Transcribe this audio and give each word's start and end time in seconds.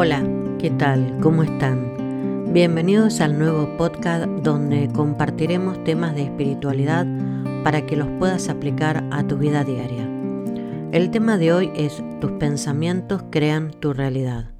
Hola, 0.00 0.22
¿qué 0.60 0.70
tal? 0.70 1.18
¿Cómo 1.20 1.42
están? 1.42 2.52
Bienvenidos 2.52 3.20
al 3.20 3.36
nuevo 3.36 3.76
podcast 3.76 4.26
donde 4.26 4.88
compartiremos 4.94 5.82
temas 5.82 6.14
de 6.14 6.22
espiritualidad 6.22 7.04
para 7.64 7.84
que 7.84 7.96
los 7.96 8.06
puedas 8.20 8.48
aplicar 8.48 9.02
a 9.10 9.26
tu 9.26 9.38
vida 9.38 9.64
diaria. 9.64 10.08
El 10.92 11.10
tema 11.10 11.36
de 11.36 11.52
hoy 11.52 11.72
es 11.74 12.00
Tus 12.20 12.30
pensamientos 12.30 13.24
crean 13.32 13.72
tu 13.72 13.92
realidad. 13.92 14.52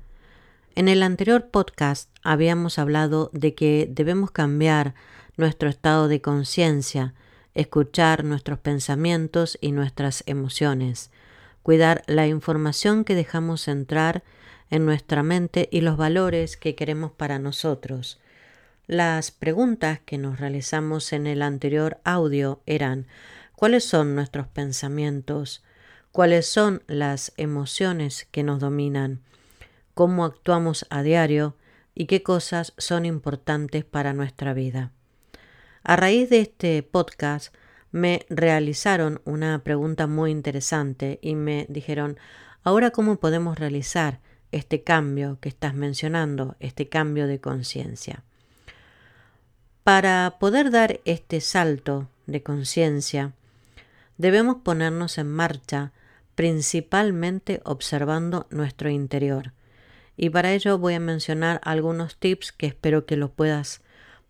En 0.75 0.89
el 0.89 1.05
anterior 1.05 1.51
podcast 1.53 2.11
habíamos 2.25 2.81
hablado 2.81 3.31
de 3.33 3.55
que 3.55 3.89
debemos 3.89 4.33
cambiar 4.33 4.97
nuestro 5.37 5.69
estado 5.69 6.09
de 6.09 6.21
conciencia, 6.21 7.15
escuchar 7.55 8.25
nuestros 8.25 8.59
pensamientos 8.59 9.57
y 9.61 9.71
nuestras 9.71 10.25
emociones, 10.27 11.13
cuidar 11.63 12.03
la 12.09 12.27
información 12.27 13.05
que 13.05 13.15
dejamos 13.15 13.69
entrar 13.69 14.25
en 14.71 14.85
nuestra 14.85 15.23
mente 15.23 15.69
y 15.73 15.81
los 15.81 15.97
valores 15.97 16.57
que 16.57 16.75
queremos 16.75 17.13
para 17.13 17.39
nosotros. 17.39 18.21
Las 18.87 19.31
preguntas 19.31 20.01
que 20.05 20.19
nos 20.19 20.41
realizamos 20.41 21.13
en 21.13 21.27
el 21.27 21.43
anterior 21.43 21.99
audio 22.05 22.61
eran 22.67 23.07
¿cuáles 23.55 23.85
son 23.85 24.15
nuestros 24.15 24.47
pensamientos? 24.47 25.63
¿Cuáles 26.13 26.47
son 26.47 26.83
las 26.87 27.33
emociones 27.37 28.27
que 28.31 28.43
nos 28.43 28.61
dominan? 28.61 29.21
¿Cómo 29.95 30.25
actuamos 30.25 30.87
a 30.91 31.03
diario? 31.03 31.55
¿Y 31.95 32.07
qué 32.07 32.23
cosas 32.23 32.73
son 32.79 33.05
importantes 33.05 33.85
para 33.85 34.13
nuestra 34.13 34.55
vida? 34.55 34.93
A 35.83 35.97
raíz 35.97 36.31
de 36.31 36.41
este 36.41 36.83
podcast 36.83 37.55
me 37.91 38.27
realizaron 38.29 39.21
una 39.25 39.63
pregunta 39.65 40.07
muy 40.07 40.31
interesante 40.31 41.19
y 41.23 41.35
me 41.35 41.67
dijeron, 41.69 42.19
ahora 42.63 42.91
cómo 42.91 43.17
podemos 43.17 43.59
realizar 43.59 44.21
este 44.53 44.83
cambio 44.83 45.39
que 45.41 45.49
estás 45.49 45.75
mencionando, 45.75 46.57
este 46.61 46.89
cambio 46.89 47.27
de 47.27 47.41
conciencia. 47.41 48.23
Para 49.85 50.37
poder 50.39 50.71
dar 50.71 51.01
este 51.05 51.41
salto 51.41 52.09
de 52.27 52.43
conciencia, 52.43 53.33
debemos 54.19 54.57
ponernos 54.63 55.19
en 55.19 55.29
marcha 55.29 55.93
principalmente 56.35 57.61
observando 57.65 58.47
nuestro 58.51 58.91
interior. 58.91 59.53
Y 60.17 60.31
para 60.31 60.53
ello 60.53 60.79
voy 60.79 60.95
a 60.95 61.01
mencionar 61.01 61.61
algunos 61.65 62.17
tips 62.17 62.53
que 62.53 62.67
espero 62.67 63.07
que 63.07 63.17
los 63.17 63.31
puedas 63.31 63.81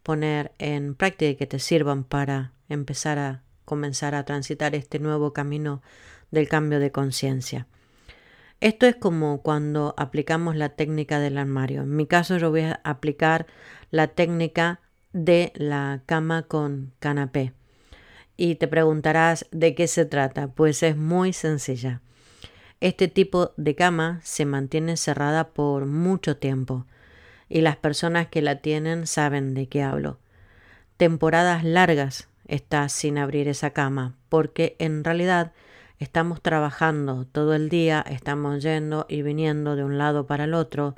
poner 0.03 0.53
en 0.59 0.95
práctica 0.95 1.31
y 1.31 1.37
que 1.37 1.47
te 1.47 1.59
sirvan 1.59 2.05
para 2.05 2.53
empezar 2.69 3.19
a 3.19 3.43
comenzar 3.65 4.15
a 4.15 4.25
transitar 4.25 4.75
este 4.75 4.98
nuevo 4.98 5.33
camino 5.33 5.83
del 6.31 6.48
cambio 6.48 6.78
de 6.81 6.93
conciencia. 6.93 7.67
Esto 8.61 8.87
es 8.87 8.97
como 8.97 9.41
cuando 9.42 9.95
aplicamos 9.97 10.56
la 10.56 10.70
técnica 10.70 11.20
del 11.20 11.39
armario. 11.39 11.83
En 11.83 11.95
mi 11.95 12.06
caso 12.06 12.39
yo 12.39 12.51
voy 12.51 12.62
a 12.62 12.81
aplicar 12.83 13.47
la 13.92 14.09
técnica 14.09 14.81
de 15.12 15.53
la 15.55 16.03
cama 16.06 16.42
con 16.42 16.92
canapé. 16.98 17.53
Y 18.37 18.56
te 18.56 18.67
preguntarás 18.67 19.47
de 19.53 19.77
qué 19.77 19.87
se 19.87 20.05
trata. 20.06 20.48
Pues 20.48 20.83
es 20.83 20.97
muy 20.97 21.33
sencilla. 21.33 22.03
Este 22.81 23.06
tipo 23.06 23.53
de 23.56 23.77
cama 23.77 24.20
se 24.25 24.45
mantiene 24.45 24.97
cerrada 24.97 25.50
por 25.50 25.87
mucho 25.87 26.37
tiempo 26.37 26.84
y 27.48 27.61
las 27.61 27.77
personas 27.77 28.27
que 28.27 28.43
la 28.43 28.56
tienen 28.56 29.06
saben 29.06 29.55
de 29.55 29.69
qué 29.69 29.83
hablo. 29.83 30.19
Temporadas 30.97 31.62
largas 31.62 32.28
está 32.47 32.89
sin 32.89 33.19
abrir 33.19 33.47
esa 33.47 33.70
cama 33.70 34.17
porque 34.28 34.75
en 34.81 35.05
realidad 35.05 35.53
Estamos 35.99 36.41
trabajando 36.43 37.25
todo 37.25 37.55
el 37.55 37.69
día, 37.69 38.05
estamos 38.09 38.63
yendo 38.63 39.07
y 39.09 39.23
viniendo 39.23 39.75
de 39.75 39.83
un 39.83 39.99
lado 39.99 40.27
para 40.27 40.45
el 40.45 40.55
otro, 40.55 40.95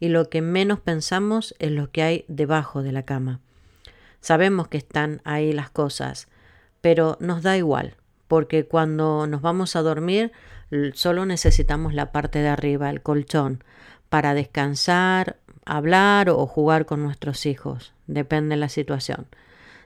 y 0.00 0.08
lo 0.08 0.28
que 0.28 0.42
menos 0.42 0.80
pensamos 0.80 1.54
es 1.60 1.70
lo 1.70 1.90
que 1.90 2.02
hay 2.02 2.24
debajo 2.26 2.82
de 2.82 2.90
la 2.90 3.04
cama. 3.04 3.38
Sabemos 4.20 4.66
que 4.66 4.78
están 4.78 5.20
ahí 5.24 5.52
las 5.52 5.70
cosas, 5.70 6.26
pero 6.80 7.16
nos 7.20 7.42
da 7.42 7.56
igual, 7.56 7.94
porque 8.26 8.66
cuando 8.66 9.26
nos 9.26 9.40
vamos 9.40 9.76
a 9.76 9.82
dormir 9.82 10.32
solo 10.94 11.26
necesitamos 11.26 11.94
la 11.94 12.12
parte 12.12 12.40
de 12.40 12.48
arriba, 12.48 12.90
el 12.90 13.02
colchón, 13.02 13.62
para 14.08 14.34
descansar, 14.34 15.36
hablar 15.64 16.28
o 16.30 16.46
jugar 16.46 16.86
con 16.86 17.02
nuestros 17.02 17.46
hijos, 17.46 17.92
depende 18.08 18.54
de 18.54 18.60
la 18.60 18.68
situación. 18.68 19.26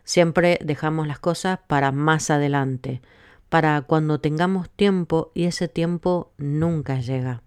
Siempre 0.05 0.59
dejamos 0.63 1.07
las 1.07 1.19
cosas 1.19 1.59
para 1.67 1.93
más 1.93 2.31
adelante, 2.31 3.03
para 3.55 3.83
cuando 3.83 4.19
tengamos 4.19 4.69
tiempo 4.69 5.31
y 5.33 5.45
ese 5.45 5.69
tiempo 5.69 6.33
nunca 6.39 6.99
llega. 6.99 7.45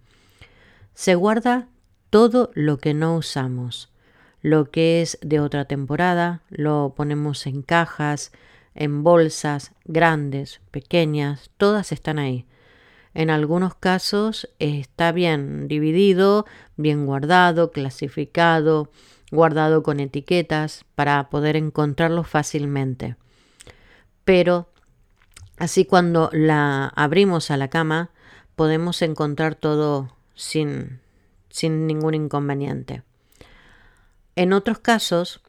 Se 0.94 1.16
guarda 1.16 1.68
todo 2.10 2.50
lo 2.54 2.78
que 2.78 2.94
no 2.94 3.18
usamos. 3.18 3.92
Lo 4.42 4.72
que 4.72 5.02
es 5.02 5.20
de 5.22 5.42
otra 5.42 5.66
temporada 5.66 6.44
lo 6.48 6.94
ponemos 6.96 7.46
en 7.46 7.62
cajas, 7.62 8.32
en 8.74 9.04
bolsas 9.04 9.74
grandes, 9.84 10.62
pequeñas, 10.72 11.52
todas 11.58 11.92
están 11.92 12.20
ahí. 12.20 12.46
En 13.14 13.30
algunos 13.30 13.76
casos 13.76 14.48
está 14.60 15.12
bien 15.12 15.68
dividido, 15.68 16.46
bien 16.78 17.06
guardado, 17.06 17.74
clasificado, 17.74 18.92
guardado 19.30 19.84
con 19.84 20.00
etiquetas 20.00 20.86
para 20.96 21.30
poder 21.30 21.58
encontrarlo 21.58 22.24
fácilmente. 22.24 23.18
Pero 24.24 24.70
Así 25.58 25.86
cuando 25.86 26.30
la 26.34 26.88
abrimos 26.96 27.50
a 27.50 27.58
la 27.58 27.70
cama 27.70 28.12
podemos 28.56 29.02
encontrar 29.02 29.56
todo 29.56 30.16
sin, 30.36 31.00
sin 31.50 31.88
ningún 31.88 32.14
inconveniente. 32.14 33.04
En 34.36 34.54
otros 34.54 34.80
casos 34.80 35.42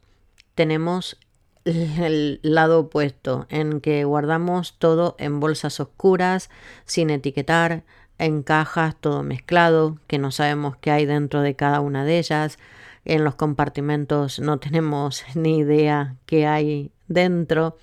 tenemos 0.55 1.17
el 1.63 2.39
lado 2.41 2.79
opuesto, 2.79 3.45
en 3.49 3.81
que 3.81 4.03
guardamos 4.03 4.79
todo 4.79 5.15
en 5.19 5.39
bolsas 5.39 5.79
oscuras, 5.79 6.49
sin 6.85 7.11
etiquetar, 7.11 7.83
en 8.17 8.41
cajas, 8.41 8.95
todo 8.99 9.23
mezclado, 9.23 9.99
que 10.07 10.17
no 10.17 10.31
sabemos 10.31 10.75
qué 10.77 10.91
hay 10.91 11.05
dentro 11.05 11.41
de 11.41 11.55
cada 11.55 11.81
una 11.81 12.03
de 12.03 12.17
ellas. 12.17 12.57
En 13.05 13.23
los 13.23 13.35
compartimentos 13.35 14.39
no 14.39 14.57
tenemos 14.57 15.23
ni 15.35 15.59
idea 15.59 16.15
qué 16.25 16.47
hay 16.47 16.91
dentro 17.07 17.77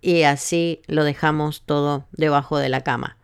y 0.00 0.22
así 0.22 0.82
lo 0.86 1.04
dejamos 1.04 1.62
todo 1.62 2.06
debajo 2.12 2.58
de 2.58 2.68
la 2.68 2.82
cama. 2.82 3.16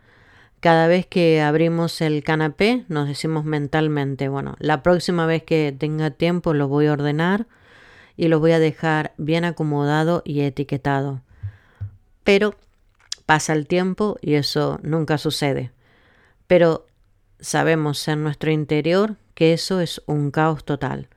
Cada 0.59 0.87
vez 0.87 1.05
que 1.05 1.41
abrimos 1.41 2.01
el 2.01 2.23
canapé 2.23 2.85
nos 2.87 3.07
decimos 3.07 3.45
mentalmente, 3.45 4.29
bueno, 4.29 4.55
la 4.59 4.81
próxima 4.81 5.25
vez 5.25 5.43
que 5.43 5.75
tenga 5.77 6.11
tiempo 6.11 6.53
lo 6.53 6.67
voy 6.67 6.87
a 6.87 6.93
ordenar 6.93 7.47
y 8.17 8.29
lo 8.29 8.39
voy 8.39 8.51
a 8.53 8.59
dejar 8.59 9.13
bien 9.17 9.45
acomodado 9.45 10.21
y 10.25 10.41
etiquetado. 10.41 11.21
Pero 12.23 12.55
pasa 13.25 13.53
el 13.53 13.67
tiempo 13.67 14.17
y 14.21 14.35
eso 14.35 14.79
nunca 14.81 15.17
sucede. 15.17 15.71
Pero 16.47 16.87
sabemos 17.39 18.07
en 18.07 18.23
nuestro 18.23 18.51
interior 18.51 19.17
que 19.35 19.53
eso 19.53 19.81
es 19.81 20.01
un 20.07 20.31
caos 20.31 20.65
total, 20.65 21.09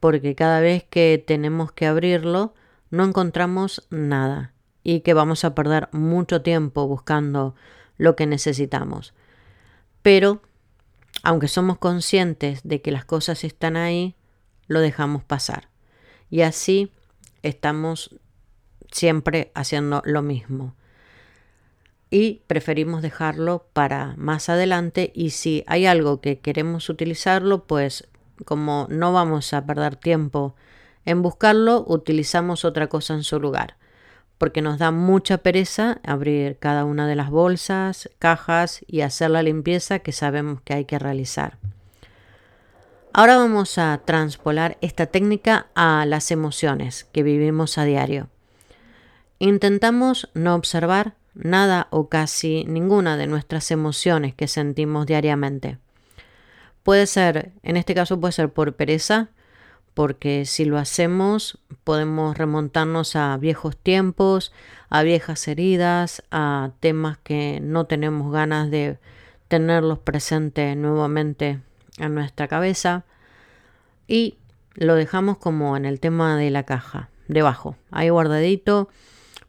porque 0.00 0.34
cada 0.34 0.60
vez 0.60 0.84
que 0.84 1.22
tenemos 1.24 1.70
que 1.70 1.86
abrirlo 1.86 2.54
no 2.90 3.04
encontramos 3.04 3.86
nada 3.90 4.54
y 4.88 5.00
que 5.00 5.12
vamos 5.12 5.44
a 5.44 5.54
perder 5.54 5.90
mucho 5.92 6.40
tiempo 6.40 6.86
buscando 6.88 7.54
lo 7.98 8.16
que 8.16 8.26
necesitamos. 8.26 9.12
Pero, 10.00 10.40
aunque 11.22 11.46
somos 11.46 11.76
conscientes 11.76 12.62
de 12.64 12.80
que 12.80 12.90
las 12.90 13.04
cosas 13.04 13.44
están 13.44 13.76
ahí, 13.76 14.14
lo 14.66 14.80
dejamos 14.80 15.22
pasar. 15.24 15.68
Y 16.30 16.40
así 16.40 16.90
estamos 17.42 18.16
siempre 18.90 19.52
haciendo 19.54 20.00
lo 20.06 20.22
mismo. 20.22 20.74
Y 22.08 22.40
preferimos 22.46 23.02
dejarlo 23.02 23.66
para 23.74 24.14
más 24.16 24.48
adelante 24.48 25.12
y 25.14 25.30
si 25.30 25.64
hay 25.66 25.84
algo 25.84 26.22
que 26.22 26.38
queremos 26.38 26.88
utilizarlo, 26.88 27.66
pues 27.66 28.08
como 28.46 28.86
no 28.88 29.12
vamos 29.12 29.52
a 29.52 29.66
perder 29.66 29.96
tiempo 29.96 30.54
en 31.04 31.20
buscarlo, 31.20 31.84
utilizamos 31.86 32.64
otra 32.64 32.86
cosa 32.86 33.12
en 33.12 33.22
su 33.22 33.38
lugar 33.38 33.76
porque 34.38 34.62
nos 34.62 34.78
da 34.78 34.90
mucha 34.92 35.38
pereza 35.38 36.00
abrir 36.04 36.56
cada 36.58 36.84
una 36.84 37.06
de 37.06 37.16
las 37.16 37.28
bolsas, 37.28 38.08
cajas 38.18 38.80
y 38.86 39.02
hacer 39.02 39.30
la 39.30 39.42
limpieza 39.42 39.98
que 39.98 40.12
sabemos 40.12 40.60
que 40.62 40.74
hay 40.74 40.84
que 40.84 40.98
realizar. 40.98 41.58
Ahora 43.12 43.36
vamos 43.36 43.78
a 43.78 44.00
transpolar 44.04 44.78
esta 44.80 45.06
técnica 45.06 45.66
a 45.74 46.06
las 46.06 46.30
emociones 46.30 47.04
que 47.12 47.24
vivimos 47.24 47.76
a 47.76 47.84
diario. 47.84 48.28
Intentamos 49.40 50.28
no 50.34 50.54
observar 50.54 51.14
nada 51.34 51.88
o 51.90 52.08
casi 52.08 52.64
ninguna 52.64 53.16
de 53.16 53.26
nuestras 53.26 53.70
emociones 53.70 54.34
que 54.34 54.46
sentimos 54.46 55.06
diariamente. 55.06 55.78
Puede 56.82 57.06
ser, 57.06 57.52
en 57.62 57.76
este 57.76 57.94
caso 57.94 58.20
puede 58.20 58.32
ser 58.32 58.52
por 58.52 58.74
pereza, 58.74 59.30
porque 59.98 60.44
si 60.44 60.64
lo 60.64 60.78
hacemos 60.78 61.58
podemos 61.82 62.38
remontarnos 62.38 63.16
a 63.16 63.36
viejos 63.36 63.76
tiempos, 63.76 64.52
a 64.90 65.02
viejas 65.02 65.48
heridas, 65.48 66.22
a 66.30 66.70
temas 66.78 67.18
que 67.18 67.58
no 67.60 67.86
tenemos 67.86 68.30
ganas 68.32 68.70
de 68.70 68.98
tenerlos 69.48 69.98
presentes 69.98 70.76
nuevamente 70.76 71.58
en 71.96 72.14
nuestra 72.14 72.46
cabeza. 72.46 73.06
y 74.06 74.38
lo 74.76 74.94
dejamos 74.94 75.38
como 75.38 75.76
en 75.76 75.84
el 75.84 75.98
tema 75.98 76.36
de 76.36 76.52
la 76.52 76.62
caja, 76.62 77.10
debajo, 77.26 77.74
ahí 77.90 78.08
guardadito 78.08 78.88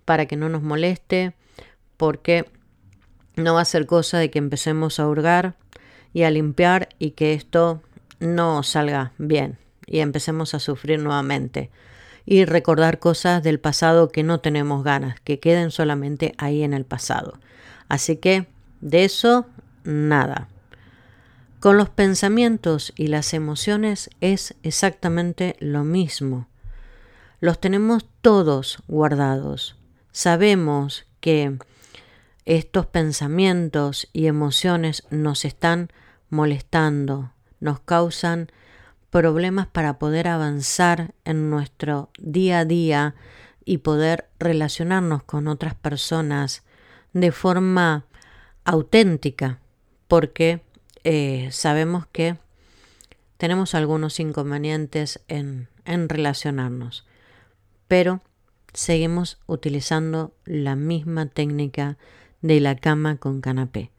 para 0.04 0.26
que 0.26 0.36
no 0.36 0.50
nos 0.50 0.64
moleste, 0.64 1.34
porque 1.96 2.50
no 3.36 3.54
va 3.54 3.62
a 3.62 3.66
ser 3.66 3.86
cosa 3.86 4.18
de 4.18 4.32
que 4.32 4.40
empecemos 4.40 5.00
a 5.00 5.08
hurgar 5.08 5.54
y 6.12 6.24
a 6.24 6.32
limpiar 6.32 6.90
y 6.98 7.12
que 7.12 7.36
esto 7.36 7.84
no 8.20 8.64
salga 8.64 9.12
bien 9.20 9.60
y 9.90 10.00
empecemos 10.00 10.54
a 10.54 10.60
sufrir 10.60 11.00
nuevamente 11.00 11.70
y 12.26 12.46
recordar 12.46 13.00
cosas 13.00 13.42
del 13.42 13.60
pasado 13.60 14.10
que 14.10 14.24
no 14.24 14.40
tenemos 14.40 14.84
ganas, 14.84 15.20
que 15.22 15.40
queden 15.40 15.72
solamente 15.72 16.34
ahí 16.38 16.64
en 16.64 16.74
el 16.74 16.86
pasado. 16.86 17.40
Así 17.88 18.18
que 18.18 18.48
de 18.82 19.04
eso 19.04 19.48
nada. 19.84 20.48
Con 21.60 21.76
los 21.76 21.90
pensamientos 21.90 22.94
y 22.96 23.08
las 23.08 23.34
emociones 23.34 24.10
es 24.22 24.56
exactamente 24.64 25.56
lo 25.60 25.84
mismo. 25.84 26.48
Los 27.42 27.60
tenemos 27.60 28.06
todos 28.22 28.84
guardados. 28.88 29.76
Sabemos 30.12 31.06
que 31.20 31.58
estos 32.46 32.86
pensamientos 32.86 34.08
y 34.14 34.28
emociones 34.28 35.04
nos 35.10 35.46
están 35.46 35.92
molestando, 36.30 37.32
nos 37.60 37.80
causan 37.80 38.52
problemas 39.10 39.68
para 39.68 40.00
poder 40.00 40.28
avanzar 40.28 41.14
en 41.26 41.50
nuestro 41.50 42.10
día 42.20 42.60
a 42.60 42.66
día 42.66 43.16
y 43.66 43.80
poder 43.80 44.30
relacionarnos 44.40 45.24
con 45.24 45.48
otras 45.48 45.76
personas 45.76 46.64
de 47.14 47.32
forma 47.32 48.06
auténtica, 48.66 49.60
porque 50.08 50.62
eh, 51.04 51.50
sabemos 51.52 52.06
que 52.08 52.38
tenemos 53.38 53.74
algunos 53.74 54.20
inconvenientes 54.20 55.22
en, 55.28 55.70
en 55.86 56.10
relacionarnos, 56.10 57.06
pero 57.88 58.22
seguimos 58.74 59.40
utilizando 59.48 60.34
la 60.46 60.76
misma 60.76 61.26
técnica 61.26 61.98
de 62.42 62.60
la 62.60 62.76
cama 62.76 63.18
con 63.18 63.42
canapé. 63.42 63.92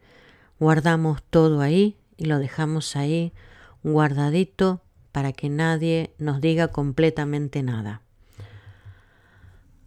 Guardamos 0.59 1.23
todo 1.23 1.61
ahí 1.61 1.97
y 2.17 2.25
lo 2.25 2.39
dejamos 2.39 2.95
ahí 2.95 3.33
guardadito 3.83 4.81
para 5.11 5.33
que 5.33 5.49
nadie 5.49 6.13
nos 6.17 6.41
diga 6.41 6.69
completamente 6.69 7.63
nada. 7.63 8.01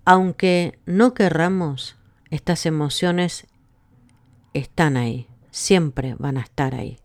Aunque 0.05 0.79
no 0.85 1.15
querramos, 1.15 1.97
estas 2.31 2.67
emociones 2.67 3.47
están 4.53 4.97
ahí, 4.97 5.29
siempre 5.51 6.15
van 6.19 6.37
a 6.37 6.43
estar 6.43 6.75
ahí. 6.75 6.99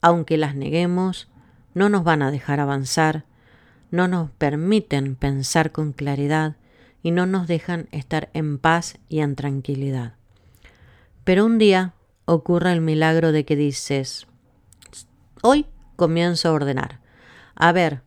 Aunque 0.00 0.36
las 0.36 0.54
neguemos, 0.54 1.28
no 1.74 1.88
nos 1.88 2.04
van 2.04 2.22
a 2.22 2.30
dejar 2.30 2.60
avanzar, 2.60 3.24
no 3.90 4.06
nos 4.06 4.30
permiten 4.30 5.16
pensar 5.16 5.72
con 5.72 5.92
claridad 5.92 6.56
y 7.02 7.10
no 7.10 7.26
nos 7.26 7.46
dejan 7.46 7.88
estar 7.90 8.30
en 8.32 8.58
paz 8.58 8.98
y 9.08 9.20
en 9.20 9.34
tranquilidad. 9.34 10.14
Pero 11.24 11.44
un 11.44 11.58
día 11.58 11.94
ocurre 12.26 12.72
el 12.72 12.80
milagro 12.80 13.32
de 13.32 13.44
que 13.44 13.56
dices, 13.56 14.26
hoy 15.42 15.66
comienzo 15.96 16.48
a 16.48 16.52
ordenar. 16.52 17.03
A 17.54 17.72
ver, 17.72 18.02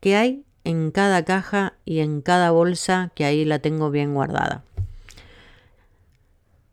¿qué 0.00 0.16
hay 0.16 0.44
en 0.64 0.90
cada 0.90 1.24
caja 1.24 1.74
y 1.84 2.00
en 2.00 2.20
cada 2.20 2.50
bolsa 2.50 3.10
que 3.14 3.24
ahí 3.24 3.44
la 3.44 3.58
tengo 3.58 3.90
bien 3.90 4.14
guardada? 4.14 4.64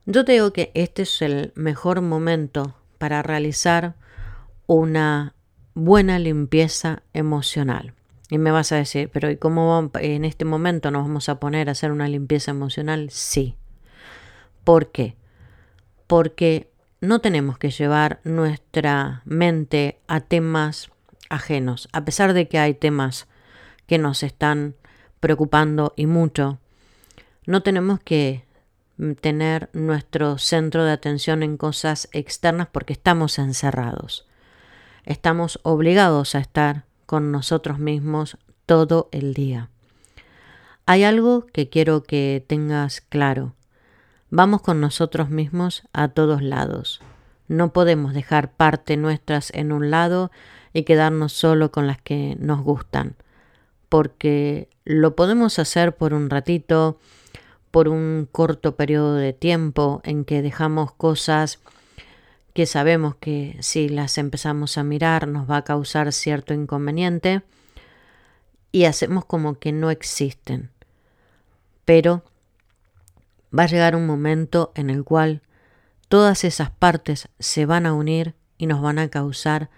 Yo 0.06 0.24
te 0.24 0.34
digo 0.34 0.54
que 0.54 0.72
este 0.74 1.04
es 1.04 1.22
el 1.22 1.52
mejor 1.56 2.02
momento 2.02 2.76
para 2.98 3.24
realizar 3.24 3.96
una 4.68 5.34
buena 5.74 6.20
limpieza 6.20 7.04
emocional. 7.14 7.94
Y 8.30 8.38
me 8.38 8.52
vas 8.52 8.72
a 8.72 8.78
decir, 8.78 9.10
pero 9.12 9.30
¿y 9.30 9.38
cómo 9.38 9.92
en 10.00 10.26
este 10.26 10.46
momento 10.46 10.92
nos 10.92 11.04
vamos 11.04 11.30
a 11.30 11.40
poner 11.40 11.70
a 11.70 11.74
hacer 11.74 11.92
una 11.92 12.08
limpieza 12.08 12.52
emocional? 12.52 13.10
Sí. 13.12 13.56
¿Por 14.64 14.92
qué? 14.92 15.16
porque 16.08 16.72
no 17.02 17.20
tenemos 17.20 17.58
que 17.58 17.72
llevar 17.72 18.20
nuestra 18.24 19.22
mente 19.26 20.00
a 20.08 20.22
temas 20.22 20.90
ajenos, 21.30 21.90
a 21.92 22.06
pesar 22.06 22.34
de 22.34 22.48
que 22.48 22.60
hay 22.60 22.74
temas 22.74 23.28
que 23.88 23.98
nos 23.98 24.24
están 24.24 24.76
preocupando 25.20 25.94
y 25.96 26.06
mucho, 26.06 26.60
no 27.46 27.62
tenemos 27.62 28.00
que 28.00 28.46
tener 29.22 29.70
nuestro 29.74 30.38
centro 30.38 30.84
de 30.86 30.92
atención 30.92 31.44
en 31.44 31.58
cosas 31.58 32.08
externas 32.12 32.68
porque 32.72 32.94
estamos 32.94 33.38
encerrados. 33.40 34.26
Estamos 35.04 35.60
obligados 35.64 36.36
a 36.36 36.40
estar 36.40 36.86
con 37.06 37.32
nosotros 37.32 37.78
mismos 37.78 38.38
todo 38.66 39.10
el 39.12 39.34
día. 39.34 39.70
Hay 40.86 41.04
algo 41.04 41.46
que 41.48 41.70
quiero 41.70 42.04
que 42.04 42.44
tengas 42.48 43.02
claro. 43.02 43.54
Vamos 44.30 44.62
con 44.62 44.82
nosotros 44.82 45.30
mismos 45.30 45.84
a 45.94 46.08
todos 46.10 46.42
lados. 46.42 47.02
No 47.48 47.74
podemos 47.74 48.14
dejar 48.14 48.52
parte 48.52 48.98
nuestras 48.98 49.52
en 49.54 49.72
un 49.72 49.92
lado 49.92 50.32
y 50.76 50.84
quedarnos 50.84 51.32
solo 51.32 51.72
con 51.72 51.88
las 51.88 52.02
que 52.02 52.36
nos 52.38 52.62
gustan, 52.62 53.16
porque 53.88 54.68
lo 54.84 55.16
podemos 55.16 55.58
hacer 55.58 55.96
por 55.96 56.14
un 56.14 56.30
ratito, 56.30 57.00
por 57.72 57.88
un 57.88 58.28
corto 58.30 58.76
periodo 58.76 59.16
de 59.16 59.32
tiempo 59.32 60.02
en 60.04 60.26
que 60.26 60.42
dejamos 60.42 60.92
cosas 60.92 61.60
que 62.54 62.66
sabemos 62.66 63.16
que 63.16 63.56
si 63.62 63.88
las 63.88 64.18
empezamos 64.18 64.78
a 64.78 64.84
mirar 64.84 65.30
nos 65.30 65.50
va 65.50 65.58
a 65.58 65.64
causar 65.64 66.12
cierto 66.12 66.54
inconveniente 66.54 67.42
y 68.74 68.84
hacemos 68.84 69.24
como 69.24 69.60
que 69.60 69.72
no 69.72 69.92
existen. 69.92 70.72
Pero 71.86 72.22
va 73.58 73.64
a 73.64 73.68
llegar 73.68 73.96
un 73.96 74.06
momento 74.06 74.74
en 74.76 74.90
el 74.90 75.06
cual 75.06 75.42
todas 76.10 76.44
esas 76.44 76.70
partes 76.70 77.30
se 77.40 77.66
van 77.66 77.86
a 77.86 77.94
unir 77.94 78.36
y 78.58 78.66
nos 78.66 78.82
van 78.82 79.00
a 79.00 79.08
causar 79.08 79.70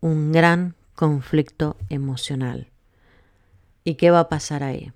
un 0.00 0.32
gran 0.32 0.74
conflicto 0.94 1.76
emocional. 1.88 2.68
¿Y 3.84 3.94
qué 3.94 4.10
va 4.10 4.20
a 4.20 4.28
pasar 4.28 4.62
ahí? 4.62 4.92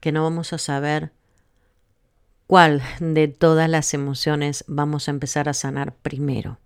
Que 0.00 0.12
no 0.12 0.22
vamos 0.22 0.52
a 0.52 0.58
saber 0.58 1.12
cuál 2.46 2.82
de 3.00 3.28
todas 3.28 3.68
las 3.68 3.94
emociones 3.94 4.64
vamos 4.68 5.08
a 5.08 5.10
empezar 5.10 5.48
a 5.48 5.54
sanar 5.54 5.94
primero. 5.94 6.58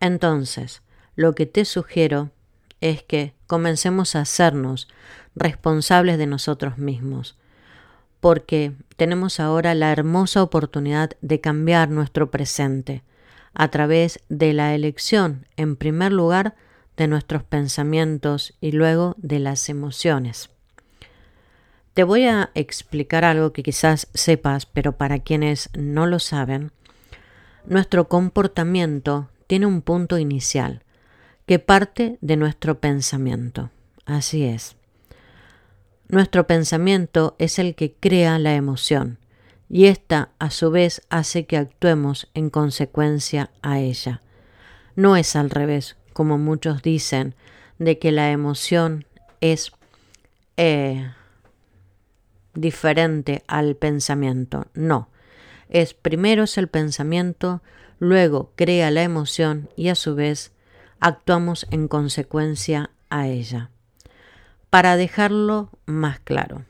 Entonces, 0.00 0.82
lo 1.14 1.34
que 1.34 1.46
te 1.46 1.64
sugiero 1.64 2.30
es 2.80 3.02
que 3.02 3.34
comencemos 3.46 4.16
a 4.16 4.22
hacernos 4.22 4.88
responsables 5.34 6.18
de 6.18 6.26
nosotros 6.26 6.78
mismos, 6.78 7.36
porque 8.20 8.72
tenemos 8.96 9.40
ahora 9.40 9.74
la 9.74 9.92
hermosa 9.92 10.42
oportunidad 10.42 11.10
de 11.20 11.40
cambiar 11.40 11.88
nuestro 11.90 12.30
presente 12.30 13.02
a 13.54 13.68
través 13.68 14.20
de 14.28 14.52
la 14.52 14.74
elección, 14.74 15.46
en 15.56 15.76
primer 15.76 16.12
lugar, 16.12 16.54
de 16.96 17.06
nuestros 17.08 17.42
pensamientos 17.42 18.54
y 18.60 18.72
luego 18.72 19.14
de 19.18 19.38
las 19.38 19.68
emociones. 19.68 20.50
Te 21.94 22.04
voy 22.04 22.24
a 22.24 22.50
explicar 22.54 23.24
algo 23.24 23.52
que 23.52 23.62
quizás 23.62 24.08
sepas, 24.14 24.66
pero 24.66 24.92
para 24.92 25.18
quienes 25.18 25.68
no 25.76 26.06
lo 26.06 26.18
saben, 26.18 26.72
nuestro 27.66 28.08
comportamiento 28.08 29.28
tiene 29.46 29.66
un 29.66 29.82
punto 29.82 30.18
inicial 30.18 30.82
que 31.46 31.58
parte 31.58 32.18
de 32.20 32.36
nuestro 32.36 32.80
pensamiento. 32.80 33.70
Así 34.06 34.44
es. 34.44 34.76
Nuestro 36.08 36.46
pensamiento 36.46 37.36
es 37.38 37.58
el 37.58 37.74
que 37.74 37.94
crea 37.94 38.38
la 38.38 38.54
emoción 38.54 39.18
y 39.72 39.86
ésta 39.86 40.28
a 40.38 40.50
su 40.50 40.70
vez 40.70 41.00
hace 41.08 41.46
que 41.46 41.56
actuemos 41.56 42.28
en 42.34 42.50
consecuencia 42.50 43.50
a 43.62 43.80
ella. 43.80 44.20
No 44.96 45.16
es 45.16 45.34
al 45.34 45.48
revés, 45.48 45.96
como 46.12 46.36
muchos 46.36 46.82
dicen, 46.82 47.34
de 47.78 47.98
que 47.98 48.12
la 48.12 48.30
emoción 48.32 49.06
es 49.40 49.72
eh, 50.58 51.10
diferente 52.52 53.44
al 53.46 53.74
pensamiento. 53.74 54.66
No, 54.74 55.08
es 55.70 55.94
primero 55.94 56.42
es 56.42 56.58
el 56.58 56.68
pensamiento, 56.68 57.62
luego 57.98 58.52
crea 58.56 58.90
la 58.90 59.02
emoción 59.02 59.70
y 59.74 59.88
a 59.88 59.94
su 59.94 60.14
vez 60.14 60.52
actuamos 61.00 61.66
en 61.70 61.88
consecuencia 61.88 62.90
a 63.08 63.26
ella 63.26 63.70
para 64.68 64.96
dejarlo 64.96 65.70
más 65.86 66.20
claro. 66.20 66.62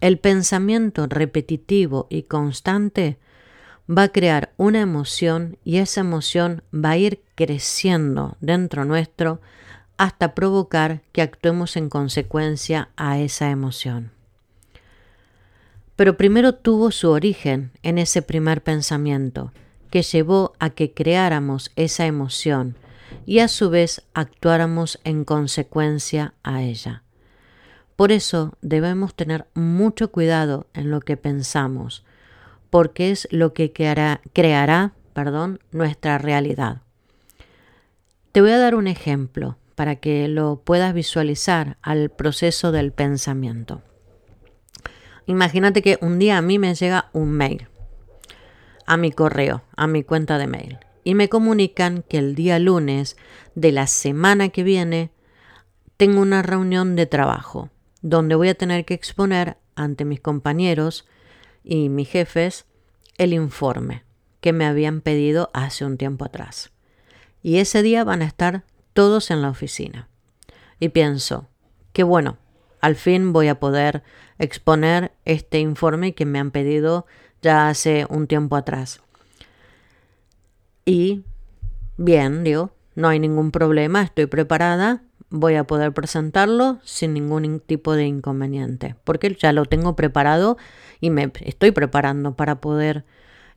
El 0.00 0.18
pensamiento 0.18 1.06
repetitivo 1.06 2.06
y 2.08 2.22
constante 2.22 3.18
va 3.90 4.04
a 4.04 4.08
crear 4.08 4.52
una 4.56 4.80
emoción 4.80 5.58
y 5.64 5.76
esa 5.76 6.00
emoción 6.00 6.62
va 6.72 6.90
a 6.90 6.96
ir 6.96 7.22
creciendo 7.34 8.36
dentro 8.40 8.84
nuestro 8.84 9.40
hasta 9.98 10.34
provocar 10.34 11.02
que 11.12 11.20
actuemos 11.20 11.76
en 11.76 11.90
consecuencia 11.90 12.88
a 12.96 13.18
esa 13.18 13.50
emoción. 13.50 14.12
Pero 15.96 16.16
primero 16.16 16.54
tuvo 16.54 16.90
su 16.92 17.10
origen 17.10 17.72
en 17.82 17.98
ese 17.98 18.22
primer 18.22 18.62
pensamiento 18.62 19.52
que 19.90 20.02
llevó 20.02 20.54
a 20.58 20.70
que 20.70 20.94
creáramos 20.94 21.72
esa 21.76 22.06
emoción 22.06 22.76
y 23.26 23.40
a 23.40 23.48
su 23.48 23.68
vez 23.68 24.02
actuáramos 24.14 24.98
en 25.04 25.24
consecuencia 25.24 26.32
a 26.42 26.62
ella. 26.62 27.02
Por 28.00 28.12
eso 28.12 28.56
debemos 28.62 29.14
tener 29.14 29.44
mucho 29.52 30.10
cuidado 30.10 30.66
en 30.72 30.90
lo 30.90 31.02
que 31.02 31.18
pensamos, 31.18 32.02
porque 32.70 33.10
es 33.10 33.28
lo 33.30 33.52
que 33.52 33.74
creará, 33.74 34.92
perdón, 35.12 35.60
nuestra 35.70 36.16
realidad. 36.16 36.80
Te 38.32 38.40
voy 38.40 38.52
a 38.52 38.58
dar 38.58 38.74
un 38.74 38.86
ejemplo 38.86 39.58
para 39.74 39.96
que 39.96 40.28
lo 40.28 40.62
puedas 40.64 40.94
visualizar 40.94 41.76
al 41.82 42.08
proceso 42.08 42.72
del 42.72 42.90
pensamiento. 42.92 43.82
Imagínate 45.26 45.82
que 45.82 45.98
un 46.00 46.18
día 46.18 46.38
a 46.38 46.42
mí 46.42 46.58
me 46.58 46.74
llega 46.74 47.10
un 47.12 47.32
mail 47.32 47.68
a 48.86 48.96
mi 48.96 49.12
correo, 49.12 49.62
a 49.76 49.86
mi 49.86 50.04
cuenta 50.04 50.38
de 50.38 50.46
mail, 50.46 50.78
y 51.04 51.14
me 51.14 51.28
comunican 51.28 52.02
que 52.08 52.16
el 52.16 52.34
día 52.34 52.58
lunes 52.58 53.18
de 53.54 53.72
la 53.72 53.86
semana 53.86 54.48
que 54.48 54.62
viene 54.62 55.10
tengo 55.98 56.22
una 56.22 56.40
reunión 56.40 56.96
de 56.96 57.04
trabajo 57.04 57.68
donde 58.02 58.34
voy 58.34 58.48
a 58.48 58.54
tener 58.54 58.84
que 58.84 58.94
exponer 58.94 59.56
ante 59.74 60.04
mis 60.04 60.20
compañeros 60.20 61.06
y 61.64 61.88
mis 61.88 62.08
jefes 62.08 62.66
el 63.18 63.32
informe 63.32 64.04
que 64.40 64.52
me 64.52 64.64
habían 64.64 65.00
pedido 65.00 65.50
hace 65.52 65.84
un 65.84 65.98
tiempo 65.98 66.24
atrás. 66.24 66.70
Y 67.42 67.58
ese 67.58 67.82
día 67.82 68.04
van 68.04 68.22
a 68.22 68.26
estar 68.26 68.64
todos 68.92 69.30
en 69.30 69.42
la 69.42 69.50
oficina. 69.50 70.08
Y 70.78 70.90
pienso, 70.90 71.48
qué 71.92 72.02
bueno, 72.02 72.38
al 72.80 72.96
fin 72.96 73.32
voy 73.32 73.48
a 73.48 73.60
poder 73.60 74.02
exponer 74.38 75.12
este 75.24 75.58
informe 75.58 76.14
que 76.14 76.24
me 76.24 76.38
han 76.38 76.50
pedido 76.50 77.06
ya 77.42 77.68
hace 77.68 78.06
un 78.08 78.26
tiempo 78.26 78.56
atrás. 78.56 79.00
Y 80.84 81.22
bien, 81.96 82.42
digo, 82.44 82.72
no 82.94 83.08
hay 83.08 83.18
ningún 83.18 83.50
problema, 83.50 84.02
estoy 84.02 84.26
preparada, 84.26 85.02
voy 85.30 85.54
a 85.54 85.64
poder 85.64 85.92
presentarlo 85.92 86.80
sin 86.84 87.14
ningún 87.14 87.60
tipo 87.60 87.94
de 87.94 88.04
inconveniente, 88.04 88.96
porque 89.04 89.36
ya 89.40 89.52
lo 89.52 89.64
tengo 89.64 89.96
preparado 89.96 90.58
y 91.00 91.10
me 91.10 91.32
estoy 91.40 91.70
preparando 91.70 92.34
para 92.34 92.60
poder 92.60 93.04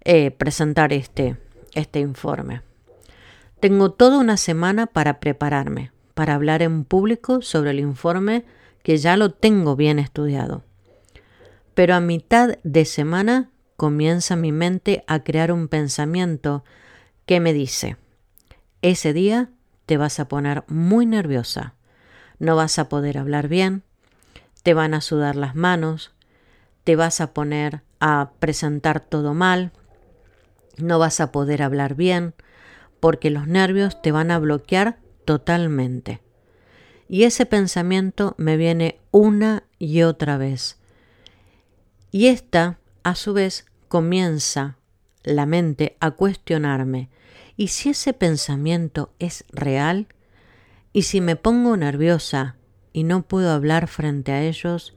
eh, 0.01 0.31
presentar 0.31 0.93
este, 0.93 1.37
este 1.73 1.99
informe. 1.99 2.61
Tengo 3.59 3.91
toda 3.91 4.19
una 4.19 4.37
semana 4.37 4.85
para 4.87 5.19
prepararme, 5.19 5.91
para 6.13 6.35
hablar 6.35 6.61
en 6.61 6.83
público 6.83 7.41
sobre 7.41 7.71
el 7.71 7.79
informe 7.79 8.45
que 8.83 8.97
ya 8.97 9.17
lo 9.17 9.31
tengo 9.31 9.75
bien 9.75 9.99
estudiado. 9.99 10.63
Pero 11.73 11.95
a 11.95 12.01
mitad 12.01 12.59
de 12.63 12.85
semana 12.85 13.49
comienza 13.77 14.35
mi 14.35 14.51
mente 14.51 15.03
a 15.07 15.23
crear 15.23 15.51
un 15.51 15.67
pensamiento 15.67 16.63
que 17.25 17.39
me 17.39 17.53
dice, 17.53 17.97
ese 18.81 19.13
día 19.13 19.49
te 19.85 19.97
vas 19.97 20.19
a 20.19 20.27
poner 20.27 20.63
muy 20.67 21.05
nerviosa, 21.05 21.73
no 22.39 22.55
vas 22.55 22.79
a 22.79 22.89
poder 22.89 23.17
hablar 23.17 23.47
bien, 23.47 23.83
te 24.63 24.73
van 24.73 24.93
a 24.93 25.01
sudar 25.01 25.35
las 25.35 25.55
manos, 25.55 26.11
te 26.83 26.95
vas 26.95 27.21
a 27.21 27.33
poner 27.33 27.81
a 27.99 28.31
presentar 28.39 28.99
todo 28.99 29.33
mal, 29.33 29.71
no 30.77 30.99
vas 30.99 31.19
a 31.19 31.31
poder 31.31 31.61
hablar 31.61 31.95
bien 31.95 32.33
porque 32.99 33.29
los 33.29 33.47
nervios 33.47 34.01
te 34.01 34.11
van 34.11 34.31
a 34.31 34.39
bloquear 34.39 34.97
totalmente. 35.25 36.21
Y 37.09 37.23
ese 37.23 37.45
pensamiento 37.45 38.33
me 38.37 38.57
viene 38.57 38.99
una 39.11 39.63
y 39.77 40.03
otra 40.03 40.37
vez. 40.37 40.77
Y 42.11 42.27
esta, 42.27 42.79
a 43.03 43.15
su 43.15 43.33
vez, 43.33 43.65
comienza 43.87 44.77
la 45.23 45.45
mente 45.45 45.97
a 45.99 46.11
cuestionarme. 46.11 47.09
¿Y 47.55 47.67
si 47.67 47.89
ese 47.89 48.13
pensamiento 48.13 49.11
es 49.19 49.45
real? 49.51 50.07
¿Y 50.91 51.03
si 51.03 51.21
me 51.21 51.35
pongo 51.35 51.77
nerviosa 51.77 52.55
y 52.91 53.03
no 53.03 53.23
puedo 53.23 53.51
hablar 53.51 53.87
frente 53.87 54.31
a 54.31 54.43
ellos? 54.43 54.95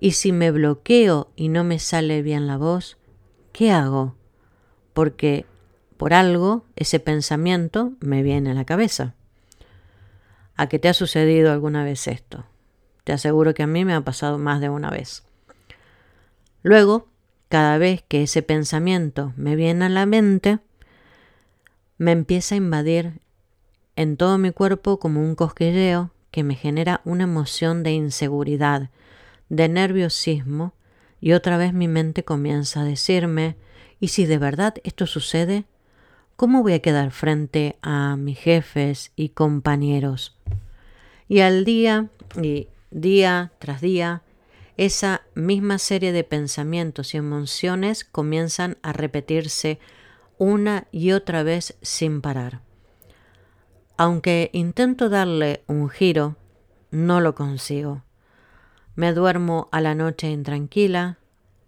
¿Y 0.00 0.12
si 0.12 0.32
me 0.32 0.50
bloqueo 0.50 1.30
y 1.36 1.48
no 1.48 1.64
me 1.64 1.78
sale 1.78 2.22
bien 2.22 2.46
la 2.46 2.56
voz? 2.56 2.98
¿Qué 3.52 3.70
hago? 3.70 4.16
porque 4.94 5.44
por 5.98 6.14
algo 6.14 6.64
ese 6.76 7.00
pensamiento 7.00 7.92
me 8.00 8.22
viene 8.22 8.52
a 8.52 8.54
la 8.54 8.64
cabeza. 8.64 9.14
¿A 10.56 10.68
qué 10.68 10.78
te 10.78 10.88
ha 10.88 10.94
sucedido 10.94 11.52
alguna 11.52 11.84
vez 11.84 12.06
esto? 12.06 12.46
Te 13.02 13.12
aseguro 13.12 13.52
que 13.52 13.64
a 13.64 13.66
mí 13.66 13.84
me 13.84 13.92
ha 13.92 14.00
pasado 14.00 14.38
más 14.38 14.60
de 14.60 14.70
una 14.70 14.88
vez. 14.88 15.24
Luego, 16.62 17.08
cada 17.48 17.76
vez 17.76 18.02
que 18.08 18.22
ese 18.22 18.42
pensamiento 18.42 19.34
me 19.36 19.56
viene 19.56 19.84
a 19.84 19.88
la 19.90 20.06
mente, 20.06 20.60
me 22.04 22.12
empieza 22.12 22.54
a 22.54 22.58
invadir 22.58 23.14
en 23.96 24.18
todo 24.18 24.36
mi 24.36 24.50
cuerpo 24.50 24.98
como 24.98 25.22
un 25.22 25.34
cosquilleo 25.34 26.10
que 26.30 26.42
me 26.42 26.54
genera 26.54 27.00
una 27.06 27.24
emoción 27.24 27.82
de 27.82 27.92
inseguridad, 27.92 28.90
de 29.48 29.70
nerviosismo, 29.70 30.74
y 31.18 31.32
otra 31.32 31.56
vez 31.56 31.72
mi 31.72 31.88
mente 31.88 32.22
comienza 32.22 32.82
a 32.82 32.84
decirme 32.84 33.56
y 34.00 34.08
si 34.08 34.26
de 34.26 34.36
verdad 34.36 34.74
esto 34.84 35.06
sucede, 35.06 35.64
¿cómo 36.36 36.62
voy 36.62 36.74
a 36.74 36.82
quedar 36.82 37.10
frente 37.10 37.78
a 37.80 38.16
mis 38.16 38.38
jefes 38.38 39.10
y 39.16 39.30
compañeros? 39.30 40.36
Y 41.26 41.40
al 41.40 41.64
día 41.64 42.10
y 42.36 42.68
día 42.90 43.50
tras 43.58 43.80
día, 43.80 44.20
esa 44.76 45.22
misma 45.34 45.78
serie 45.78 46.12
de 46.12 46.22
pensamientos 46.22 47.14
y 47.14 47.16
emociones 47.16 48.04
comienzan 48.04 48.76
a 48.82 48.92
repetirse 48.92 49.78
una 50.38 50.86
y 50.92 51.12
otra 51.12 51.42
vez 51.42 51.76
sin 51.82 52.20
parar. 52.20 52.60
Aunque 53.96 54.50
intento 54.52 55.08
darle 55.08 55.62
un 55.66 55.88
giro, 55.88 56.36
no 56.90 57.20
lo 57.20 57.34
consigo. 57.34 58.02
Me 58.96 59.12
duermo 59.12 59.68
a 59.72 59.80
la 59.80 59.94
noche 59.94 60.30
intranquila, 60.30 61.18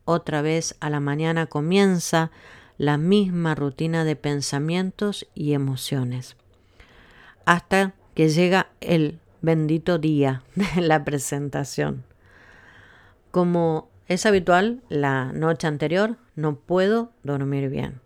otra 0.05 0.43
vez 0.43 0.77
a 0.81 0.91
la 0.91 1.01
mañana 1.01 1.47
comienza 1.47 2.31
la 2.79 2.99
misma 2.99 3.55
rutina 3.55 4.05
de 4.05 4.17
pensamientos 4.17 5.27
y 5.35 5.53
emociones. 5.53 6.37
Hasta 7.45 7.95
que 8.15 8.29
llega 8.29 8.69
el 8.81 9.21
bendito 9.43 9.99
día 9.99 10.43
de 10.55 10.81
la 10.81 11.05
presentación. 11.05 12.05
Como 13.31 13.89
es 14.09 14.27
habitual, 14.27 14.83
la 14.89 15.33
noche 15.33 15.67
anterior 15.67 16.17
no 16.35 16.57
puedo 16.57 17.13
dormir 17.23 17.69
bien. 17.69 18.01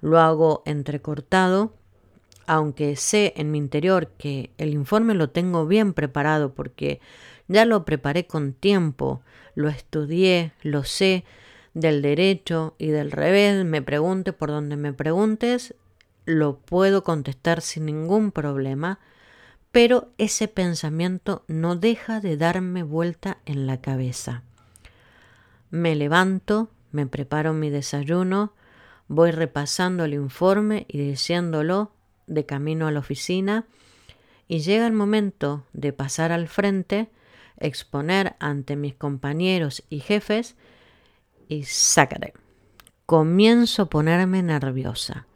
Lo 0.00 0.18
hago 0.20 0.62
entrecortado, 0.66 1.72
aunque 2.46 2.96
sé 2.96 3.34
en 3.36 3.50
mi 3.50 3.58
interior 3.58 4.08
que 4.18 4.50
el 4.58 4.70
informe 4.70 5.14
lo 5.14 5.30
tengo 5.30 5.66
bien 5.66 5.92
preparado 5.92 6.54
porque 6.54 7.00
ya 7.46 7.64
lo 7.64 7.84
preparé 7.84 8.26
con 8.26 8.52
tiempo, 8.52 9.22
lo 9.54 9.68
estudié, 9.68 10.52
lo 10.62 10.84
sé 10.84 11.24
del 11.74 12.02
derecho 12.02 12.74
y 12.78 12.88
del 12.88 13.10
revés, 13.10 13.64
me 13.64 13.82
pregunte 13.82 14.32
por 14.32 14.50
donde 14.50 14.76
me 14.76 14.92
preguntes, 14.92 15.74
lo 16.24 16.58
puedo 16.58 17.04
contestar 17.04 17.60
sin 17.60 17.86
ningún 17.86 18.32
problema, 18.32 18.98
pero 19.72 20.08
ese 20.18 20.48
pensamiento 20.48 21.44
no 21.46 21.76
deja 21.76 22.20
de 22.20 22.36
darme 22.36 22.82
vuelta 22.82 23.38
en 23.46 23.66
la 23.66 23.80
cabeza. 23.80 24.42
Me 25.70 25.94
levanto, 25.94 26.68
me 26.92 27.06
preparo 27.06 27.52
mi 27.52 27.70
desayuno, 27.70 28.52
voy 29.08 29.30
repasando 29.30 30.04
el 30.04 30.14
informe 30.14 30.86
y 30.88 30.98
diciéndolo 30.98 31.92
de 32.26 32.46
camino 32.46 32.86
a 32.86 32.92
la 32.92 33.00
oficina, 33.00 33.66
y 34.46 34.60
llega 34.60 34.86
el 34.86 34.92
momento 34.92 35.64
de 35.72 35.92
pasar 35.92 36.32
al 36.32 36.48
frente 36.48 37.10
exponer 37.58 38.36
ante 38.38 38.76
mis 38.76 38.94
compañeros 38.94 39.82
y 39.90 40.00
jefes 40.00 40.56
y 41.48 41.64
sácate. 41.64 42.34
Comienzo 43.06 43.82
a 43.82 43.90
ponerme 43.90 44.42
nerviosa. 44.42 45.26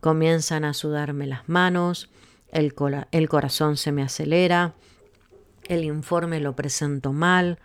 Comienzan 0.00 0.64
a 0.64 0.74
sudarme 0.74 1.26
las 1.26 1.48
manos, 1.48 2.10
el, 2.52 2.74
el 3.10 3.28
corazón 3.28 3.76
se 3.76 3.90
me 3.90 4.02
acelera, 4.02 4.74
el 5.66 5.84
informe 5.84 6.40
lo 6.40 6.54
presento 6.54 7.12
mal, 7.12 7.58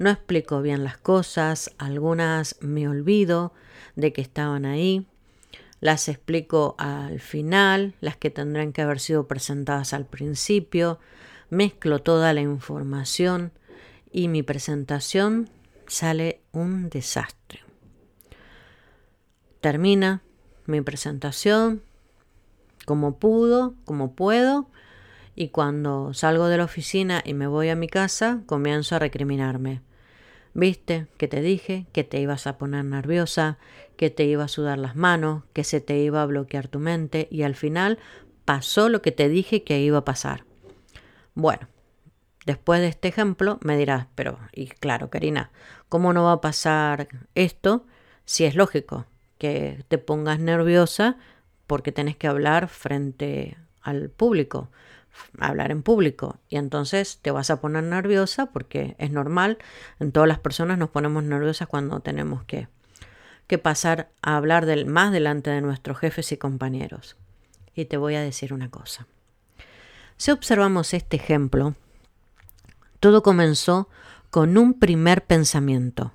no 0.00 0.08
explico 0.08 0.62
bien 0.62 0.82
las 0.82 0.96
cosas, 0.96 1.72
algunas 1.76 2.56
me 2.62 2.88
olvido 2.88 3.52
de 3.96 4.14
que 4.14 4.22
estaban 4.22 4.64
ahí, 4.64 5.06
las 5.80 6.08
explico 6.08 6.74
al 6.78 7.20
final, 7.20 7.92
las 8.00 8.16
que 8.16 8.30
tendrán 8.30 8.72
que 8.72 8.80
haber 8.80 8.98
sido 8.98 9.28
presentadas 9.28 9.92
al 9.92 10.06
principio, 10.06 10.98
mezclo 11.50 11.98
toda 11.98 12.32
la 12.32 12.40
información 12.40 13.52
y 14.10 14.28
mi 14.28 14.42
presentación 14.42 15.50
sale 15.86 16.40
un 16.52 16.88
desastre. 16.88 17.60
Termina 19.60 20.22
mi 20.64 20.80
presentación 20.80 21.82
como 22.86 23.18
pudo, 23.18 23.74
como 23.84 24.14
puedo, 24.14 24.66
y 25.36 25.48
cuando 25.48 26.14
salgo 26.14 26.46
de 26.46 26.56
la 26.56 26.64
oficina 26.64 27.20
y 27.22 27.34
me 27.34 27.46
voy 27.46 27.68
a 27.68 27.76
mi 27.76 27.86
casa, 27.86 28.40
comienzo 28.46 28.96
a 28.96 28.98
recriminarme. 28.98 29.82
Viste 30.52 31.06
que 31.16 31.28
te 31.28 31.40
dije 31.40 31.86
que 31.92 32.04
te 32.04 32.20
ibas 32.20 32.46
a 32.46 32.58
poner 32.58 32.84
nerviosa, 32.84 33.58
que 33.96 34.10
te 34.10 34.24
iba 34.24 34.44
a 34.44 34.48
sudar 34.48 34.78
las 34.78 34.96
manos, 34.96 35.44
que 35.52 35.62
se 35.64 35.80
te 35.80 35.98
iba 35.98 36.22
a 36.22 36.26
bloquear 36.26 36.68
tu 36.68 36.80
mente 36.80 37.28
y 37.30 37.42
al 37.42 37.54
final 37.54 37.98
pasó 38.44 38.88
lo 38.88 39.00
que 39.00 39.12
te 39.12 39.28
dije 39.28 39.62
que 39.62 39.80
iba 39.80 39.98
a 39.98 40.04
pasar. 40.04 40.44
Bueno, 41.34 41.68
después 42.46 42.80
de 42.80 42.88
este 42.88 43.08
ejemplo 43.08 43.58
me 43.62 43.76
dirás, 43.76 44.08
pero, 44.16 44.38
y 44.52 44.66
claro, 44.66 45.08
Karina, 45.08 45.52
¿cómo 45.88 46.12
no 46.12 46.24
va 46.24 46.32
a 46.32 46.40
pasar 46.40 47.08
esto 47.36 47.86
si 48.24 48.44
es 48.44 48.56
lógico 48.56 49.06
que 49.38 49.84
te 49.88 49.98
pongas 49.98 50.40
nerviosa 50.40 51.16
porque 51.68 51.92
tenés 51.92 52.16
que 52.16 52.26
hablar 52.26 52.68
frente 52.68 53.56
al 53.82 54.10
público? 54.10 54.70
Hablar 55.38 55.70
en 55.70 55.82
público 55.82 56.38
y 56.48 56.56
entonces 56.56 57.18
te 57.22 57.30
vas 57.30 57.50
a 57.50 57.60
poner 57.60 57.84
nerviosa 57.84 58.46
porque 58.46 58.96
es 58.98 59.10
normal, 59.10 59.58
en 59.98 60.12
todas 60.12 60.28
las 60.28 60.38
personas 60.38 60.78
nos 60.78 60.90
ponemos 60.90 61.22
nerviosas 61.24 61.68
cuando 61.68 62.00
tenemos 62.00 62.44
que, 62.44 62.68
que 63.46 63.58
pasar 63.58 64.10
a 64.22 64.36
hablar 64.36 64.66
del, 64.66 64.86
más 64.86 65.12
delante 65.12 65.50
de 65.50 65.60
nuestros 65.60 65.98
jefes 65.98 66.32
y 66.32 66.36
compañeros. 66.36 67.16
Y 67.74 67.84
te 67.86 67.96
voy 67.96 68.14
a 68.14 68.22
decir 68.22 68.52
una 68.52 68.70
cosa. 68.70 69.06
Si 70.16 70.30
observamos 70.30 70.92
este 70.92 71.16
ejemplo, 71.16 71.74
todo 72.98 73.22
comenzó 73.22 73.88
con 74.30 74.58
un 74.58 74.74
primer 74.74 75.24
pensamiento. 75.24 76.12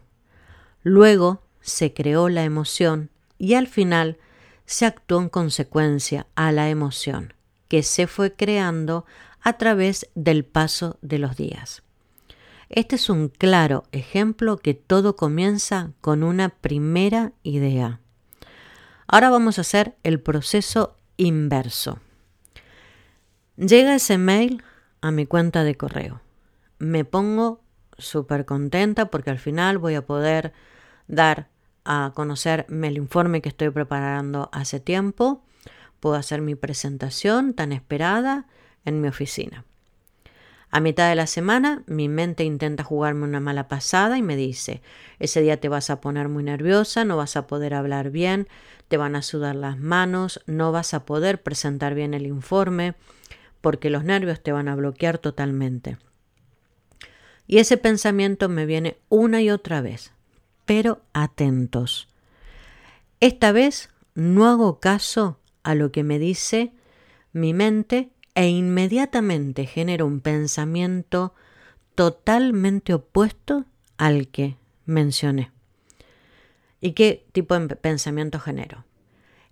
Luego 0.83 1.41
se 1.61 1.93
creó 1.93 2.29
la 2.29 2.43
emoción 2.43 3.09
y 3.37 3.55
al 3.55 3.67
final 3.67 4.17
se 4.65 4.85
actuó 4.85 5.21
en 5.21 5.29
consecuencia 5.29 6.27
a 6.35 6.51
la 6.51 6.69
emoción 6.69 7.34
que 7.67 7.83
se 7.83 8.07
fue 8.07 8.33
creando 8.33 9.05
a 9.41 9.53
través 9.53 10.09
del 10.15 10.45
paso 10.45 10.97
de 11.01 11.19
los 11.19 11.37
días. 11.37 11.83
Este 12.69 12.95
es 12.95 13.09
un 13.09 13.29
claro 13.29 13.83
ejemplo 13.91 14.57
que 14.57 14.73
todo 14.73 15.15
comienza 15.15 15.91
con 16.01 16.23
una 16.23 16.49
primera 16.49 17.33
idea. 17.43 17.99
Ahora 19.07 19.29
vamos 19.29 19.57
a 19.57 19.61
hacer 19.61 19.95
el 20.03 20.19
proceso 20.19 20.97
inverso. 21.17 21.99
Llega 23.55 23.95
ese 23.95 24.17
mail 24.17 24.63
a 25.01 25.11
mi 25.11 25.27
cuenta 25.27 25.63
de 25.63 25.75
correo. 25.75 26.21
Me 26.79 27.05
pongo 27.05 27.61
súper 27.97 28.45
contenta 28.45 29.11
porque 29.11 29.29
al 29.29 29.39
final 29.39 29.77
voy 29.77 29.95
a 29.95 30.05
poder 30.05 30.53
dar 31.07 31.49
a 31.85 32.11
conocerme 32.15 32.87
el 32.87 32.97
informe 32.97 33.41
que 33.41 33.49
estoy 33.49 33.69
preparando 33.69 34.49
hace 34.51 34.79
tiempo 34.79 35.43
puedo 36.05 36.17
hacer 36.17 36.39
mi 36.39 36.53
presentación 36.53 37.55
tan 37.55 37.71
esperada 37.71 38.45
en 38.85 39.01
mi 39.01 39.07
oficina. 39.07 39.65
A 40.69 40.79
mitad 40.79 41.09
de 41.09 41.15
la 41.15 41.25
semana 41.25 41.81
mi 41.87 42.09
mente 42.09 42.43
intenta 42.43 42.83
jugarme 42.83 43.23
una 43.23 43.39
mala 43.39 43.67
pasada 43.67 44.15
y 44.15 44.21
me 44.21 44.35
dice, 44.35 44.83
ese 45.17 45.41
día 45.41 45.59
te 45.59 45.67
vas 45.67 45.89
a 45.89 46.01
poner 46.01 46.29
muy 46.29 46.43
nerviosa, 46.43 47.05
no 47.05 47.17
vas 47.17 47.35
a 47.37 47.47
poder 47.47 47.73
hablar 47.73 48.11
bien, 48.11 48.47
te 48.87 48.97
van 48.97 49.15
a 49.15 49.23
sudar 49.23 49.55
las 49.55 49.79
manos, 49.79 50.41
no 50.45 50.71
vas 50.71 50.93
a 50.93 51.05
poder 51.05 51.41
presentar 51.41 51.95
bien 51.95 52.13
el 52.13 52.27
informe 52.27 52.93
porque 53.61 53.89
los 53.89 54.03
nervios 54.03 54.43
te 54.43 54.51
van 54.51 54.67
a 54.67 54.75
bloquear 54.75 55.17
totalmente. 55.17 55.97
Y 57.47 57.57
ese 57.57 57.77
pensamiento 57.77 58.47
me 58.47 58.67
viene 58.67 58.99
una 59.09 59.41
y 59.41 59.49
otra 59.49 59.81
vez, 59.81 60.11
pero 60.65 61.01
atentos. 61.13 62.07
Esta 63.21 63.51
vez 63.51 63.89
no 64.13 64.47
hago 64.47 64.79
caso 64.79 65.39
a 65.65 65.75
lo 65.75 65.91
que 65.91 66.03
me 66.03 66.19
dice 66.19 66.71
mi 67.33 67.53
mente 67.53 68.11
e 68.35 68.47
inmediatamente 68.47 69.65
genero 69.65 70.05
un 70.05 70.21
pensamiento 70.21 71.33
totalmente 71.95 72.93
opuesto 72.93 73.65
al 73.97 74.27
que 74.27 74.57
mencioné. 74.85 75.51
¿Y 76.79 76.93
qué 76.93 77.25
tipo 77.31 77.57
de 77.59 77.75
pensamiento 77.75 78.39
genero? 78.39 78.85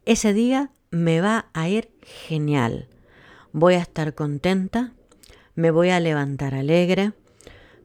Ese 0.05 0.33
día 0.33 0.71
me 0.91 1.19
va 1.19 1.47
a 1.53 1.67
ir 1.67 1.89
genial. 2.01 2.87
Voy 3.51 3.73
a 3.73 3.79
estar 3.81 4.13
contenta, 4.13 4.93
me 5.55 5.71
voy 5.71 5.89
a 5.89 5.99
levantar 5.99 6.53
alegre, 6.53 7.13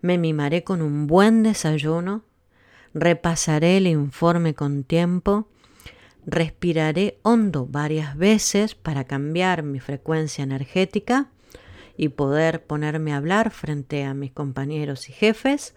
me 0.02 0.18
mimaré 0.18 0.64
con 0.64 0.82
un 0.82 1.06
buen 1.06 1.42
desayuno, 1.42 2.24
repasaré 2.92 3.78
el 3.78 3.86
informe 3.86 4.54
con 4.54 4.84
tiempo, 4.84 5.48
Respiraré 6.30 7.18
hondo 7.22 7.64
varias 7.64 8.14
veces 8.14 8.74
para 8.74 9.04
cambiar 9.04 9.62
mi 9.62 9.80
frecuencia 9.80 10.44
energética 10.44 11.30
y 11.96 12.10
poder 12.10 12.66
ponerme 12.66 13.14
a 13.14 13.16
hablar 13.16 13.50
frente 13.50 14.04
a 14.04 14.12
mis 14.12 14.32
compañeros 14.32 15.08
y 15.08 15.14
jefes 15.14 15.74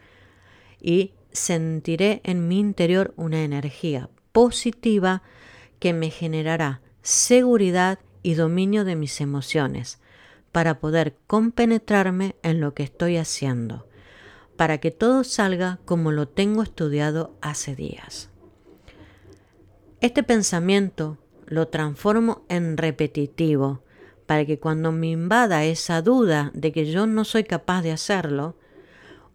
y 0.81 1.13
sentiré 1.31 2.19
en 2.25 2.49
mi 2.49 2.59
interior 2.59 3.13
una 3.15 3.43
energía 3.43 4.09
positiva 4.33 5.23
que 5.79 5.93
me 5.93 6.09
generará 6.09 6.81
seguridad 7.01 7.99
y 8.21 8.33
dominio 8.33 8.83
de 8.83 8.97
mis 8.97 9.21
emociones 9.21 10.01
para 10.51 10.81
poder 10.81 11.15
compenetrarme 11.27 12.35
en 12.43 12.59
lo 12.59 12.73
que 12.73 12.83
estoy 12.83 13.15
haciendo, 13.15 13.87
para 14.57 14.79
que 14.79 14.91
todo 14.91 15.23
salga 15.23 15.79
como 15.85 16.11
lo 16.11 16.27
tengo 16.27 16.61
estudiado 16.61 17.37
hace 17.39 17.73
días. 17.73 18.30
Este 20.01 20.23
pensamiento 20.23 21.19
lo 21.45 21.67
transformo 21.67 22.43
en 22.49 22.75
repetitivo 22.75 23.83
para 24.25 24.45
que 24.45 24.57
cuando 24.57 24.91
me 24.91 25.11
invada 25.11 25.63
esa 25.63 26.01
duda 26.01 26.49
de 26.55 26.71
que 26.71 26.91
yo 26.91 27.05
no 27.05 27.23
soy 27.23 27.43
capaz 27.43 27.83
de 27.83 27.91
hacerlo, 27.91 28.57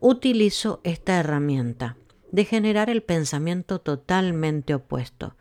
utilizo 0.01 0.81
esta 0.83 1.21
herramienta 1.21 1.97
de 2.33 2.45
generar 2.45 2.91
el 2.91 3.05
pensamiento 3.05 3.81
totalmente 3.81 4.75
opuesto. 4.75 5.37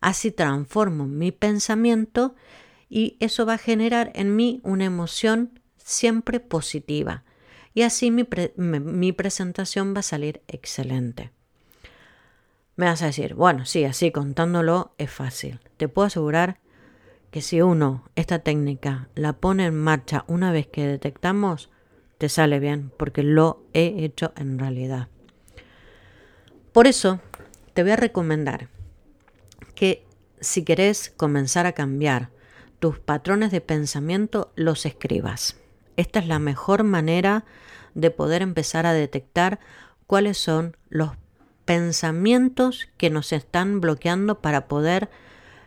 Así 0.00 0.32
transformo 0.32 1.06
mi 1.06 1.30
pensamiento 1.30 2.34
y 2.88 3.16
eso 3.20 3.46
va 3.46 3.54
a 3.54 3.58
generar 3.58 4.10
en 4.16 4.34
mí 4.34 4.60
una 4.64 4.84
emoción 4.84 5.60
siempre 5.76 6.40
positiva. 6.40 7.22
Y 7.72 7.82
así 7.82 8.10
mi, 8.10 8.26
mi 8.56 9.12
presentación 9.12 9.94
va 9.94 10.00
a 10.00 10.02
salir 10.02 10.42
excelente. 10.48 11.35
Me 12.76 12.86
vas 12.86 13.02
a 13.02 13.06
decir, 13.06 13.34
bueno, 13.34 13.64
sí, 13.64 13.84
así 13.84 14.10
contándolo 14.10 14.94
es 14.98 15.10
fácil. 15.10 15.60
Te 15.78 15.88
puedo 15.88 16.06
asegurar 16.06 16.60
que 17.30 17.40
si 17.40 17.62
uno 17.62 18.04
esta 18.16 18.40
técnica 18.40 19.08
la 19.14 19.34
pone 19.34 19.66
en 19.66 19.74
marcha 19.74 20.24
una 20.28 20.52
vez 20.52 20.66
que 20.66 20.86
detectamos, 20.86 21.70
te 22.18 22.28
sale 22.28 22.60
bien, 22.60 22.92
porque 22.96 23.22
lo 23.22 23.64
he 23.72 24.04
hecho 24.04 24.32
en 24.36 24.58
realidad. 24.58 25.08
Por 26.72 26.86
eso, 26.86 27.20
te 27.72 27.82
voy 27.82 27.92
a 27.92 27.96
recomendar 27.96 28.68
que 29.74 30.06
si 30.40 30.62
querés 30.62 31.12
comenzar 31.16 31.66
a 31.66 31.72
cambiar 31.72 32.30
tus 32.78 32.98
patrones 32.98 33.50
de 33.50 33.62
pensamiento, 33.62 34.52
los 34.54 34.84
escribas. 34.84 35.56
Esta 35.96 36.18
es 36.18 36.26
la 36.26 36.38
mejor 36.38 36.84
manera 36.84 37.46
de 37.94 38.10
poder 38.10 38.42
empezar 38.42 38.84
a 38.84 38.92
detectar 38.92 39.60
cuáles 40.06 40.36
son 40.36 40.76
los 40.90 41.16
pensamientos 41.66 42.88
que 42.96 43.10
nos 43.10 43.32
están 43.32 43.80
bloqueando 43.80 44.40
para 44.40 44.68
poder 44.68 45.10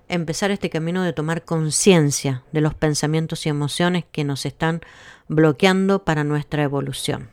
empezar 0.07 0.49
este 0.49 0.71
camino 0.71 1.03
de 1.03 1.13
tomar 1.13 1.45
conciencia 1.45 2.43
de 2.51 2.61
los 2.61 2.73
pensamientos 2.73 3.45
y 3.45 3.49
emociones 3.49 4.05
que 4.11 4.23
nos 4.23 4.45
están 4.45 4.81
bloqueando 5.27 6.03
para 6.03 6.23
nuestra 6.23 6.63
evolución. 6.63 7.29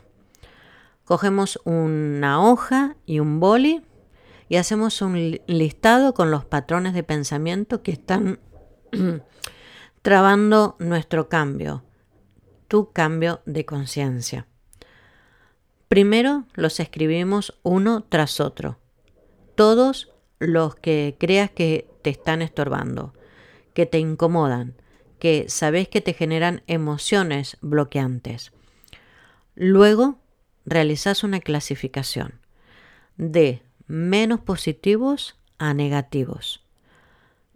Cogemos 1.05 1.59
una 1.64 2.42
hoja 2.42 2.96
y 3.07 3.20
un 3.20 3.40
boli 3.40 3.83
y 4.48 4.57
hacemos 4.57 5.00
un 5.00 5.40
listado 5.46 6.12
con 6.12 6.31
los 6.31 6.44
patrones 6.44 6.92
de 6.92 7.02
pensamiento 7.02 7.83
que 7.83 7.92
están 7.92 8.40
trabando 10.02 10.76
nuestro 10.79 11.29
cambio, 11.29 11.85
tu 12.68 12.92
cambio 12.92 13.40
de 13.46 13.64
conciencia. 13.64 14.46
Primero 15.88 16.46
los 16.55 16.81
escribimos 16.81 17.59
uno 17.62 18.03
tras 18.03 18.40
otro. 18.40 18.79
Todos 19.55 20.12
los 20.38 20.75
que 20.75 21.16
creas 21.18 21.51
que 21.51 21.88
te 22.03 22.11
están 22.11 22.42
estorbando, 22.42 23.14
que 23.72 23.87
te 23.87 23.99
incomodan, 23.99 24.75
que 25.18 25.49
sabes 25.49 25.88
que 25.88 26.01
te 26.01 26.12
generan 26.12 26.62
emociones 26.66 27.57
bloqueantes. 27.61 28.53
Luego 29.55 30.18
realizas 30.64 31.25
una 31.25 31.40
clasificación 31.40 32.40
de 33.16 33.62
menos 33.87 34.40
positivos 34.40 35.38
a 35.59 35.72
negativos. 35.72 36.64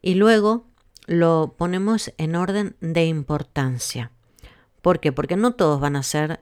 Y 0.01 0.15
luego 0.15 0.67
lo 1.07 1.55
ponemos 1.59 2.15
en 2.17 2.37
orden 2.37 2.77
de 2.81 3.05
importancia. 3.07 4.13
¿Por 4.81 5.01
qué? 5.01 5.13
Porque 5.13 5.37
no 5.37 5.53
todos 5.53 5.81
van 5.81 5.97
a 5.97 6.03
ser 6.03 6.41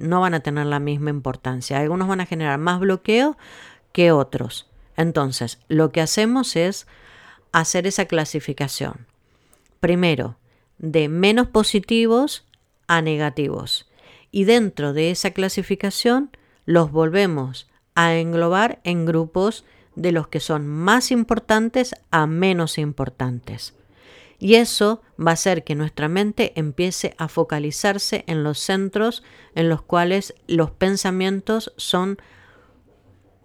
no 0.00 0.20
van 0.20 0.34
a 0.34 0.40
tener 0.40 0.66
la 0.66 0.80
misma 0.80 1.10
importancia. 1.10 1.78
Algunos 1.78 2.08
van 2.08 2.20
a 2.20 2.26
generar 2.26 2.58
más 2.58 2.80
bloqueo 2.80 3.36
que 3.92 4.12
otros. 4.12 4.68
Entonces, 4.96 5.58
lo 5.68 5.90
que 5.90 6.00
hacemos 6.00 6.56
es 6.56 6.86
hacer 7.52 7.86
esa 7.86 8.06
clasificación. 8.06 9.06
Primero, 9.80 10.36
de 10.78 11.08
menos 11.08 11.48
positivos 11.48 12.46
a 12.86 13.02
negativos. 13.02 13.90
Y 14.30 14.44
dentro 14.44 14.92
de 14.92 15.10
esa 15.10 15.30
clasificación 15.30 16.30
los 16.64 16.90
volvemos 16.92 17.68
a 17.94 18.14
englobar 18.14 18.80
en 18.84 19.06
grupos 19.06 19.64
de 19.94 20.12
los 20.12 20.28
que 20.28 20.40
son 20.40 20.66
más 20.66 21.10
importantes 21.10 21.94
a 22.10 22.26
menos 22.26 22.78
importantes. 22.78 23.75
Y 24.38 24.56
eso 24.56 25.02
va 25.18 25.30
a 25.30 25.34
hacer 25.34 25.64
que 25.64 25.74
nuestra 25.74 26.08
mente 26.08 26.52
empiece 26.56 27.14
a 27.18 27.28
focalizarse 27.28 28.24
en 28.26 28.44
los 28.44 28.58
centros 28.58 29.22
en 29.54 29.68
los 29.68 29.82
cuales 29.82 30.34
los 30.46 30.70
pensamientos 30.70 31.72
son 31.76 32.18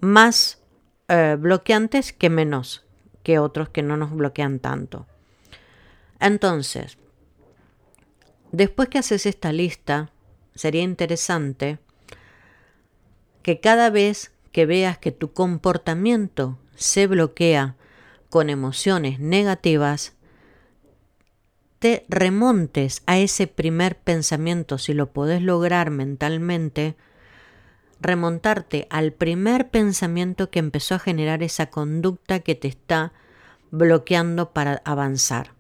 más 0.01 0.61
eh, 1.07 1.37
bloqueantes 1.39 2.11
que 2.11 2.29
menos 2.29 2.83
que 3.23 3.39
otros 3.39 3.69
que 3.69 3.83
no 3.83 3.97
nos 3.97 4.11
bloquean 4.11 4.59
tanto. 4.59 5.05
Entonces, 6.19 6.97
después 8.51 8.89
que 8.89 8.99
haces 8.99 9.25
esta 9.25 9.51
lista, 9.53 10.11
sería 10.55 10.81
interesante 10.81 11.79
que 13.43 13.59
cada 13.59 13.89
vez 13.89 14.31
que 14.51 14.65
veas 14.65 14.97
que 14.97 15.11
tu 15.11 15.33
comportamiento 15.33 16.57
se 16.75 17.07
bloquea 17.07 17.75
con 18.29 18.49
emociones 18.49 19.19
negativas, 19.19 20.13
te 21.81 22.05
remontes 22.09 23.01
a 23.07 23.17
ese 23.17 23.47
primer 23.47 23.97
pensamiento, 23.97 24.77
si 24.77 24.93
lo 24.93 25.11
podés 25.11 25.41
lograr 25.41 25.89
mentalmente, 25.89 26.95
remontarte 27.99 28.85
al 28.91 29.13
primer 29.13 29.71
pensamiento 29.71 30.51
que 30.51 30.59
empezó 30.59 30.93
a 30.93 30.99
generar 30.99 31.41
esa 31.41 31.71
conducta 31.71 32.41
que 32.41 32.53
te 32.53 32.67
está 32.67 33.13
bloqueando 33.71 34.51
para 34.51 34.83
avanzar, 34.85 35.55